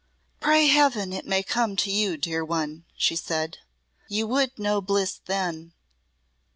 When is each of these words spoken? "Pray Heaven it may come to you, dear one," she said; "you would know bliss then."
"Pray 0.39 0.65
Heaven 0.65 1.13
it 1.13 1.27
may 1.27 1.43
come 1.43 1.75
to 1.75 1.91
you, 1.91 2.17
dear 2.17 2.43
one," 2.43 2.85
she 2.97 3.15
said; 3.15 3.59
"you 4.07 4.25
would 4.25 4.57
know 4.57 4.81
bliss 4.81 5.21
then." 5.27 5.73